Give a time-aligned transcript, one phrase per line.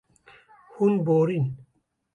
[0.75, 1.45] Hûn borîn.